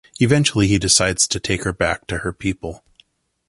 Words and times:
Eventually, 0.19 0.65
he 0.67 0.79
decides 0.79 1.27
to 1.27 1.39
take 1.39 1.63
her 1.63 1.73
back 1.73 2.07
to 2.07 2.17
her 2.25 2.33
people. 2.33 2.83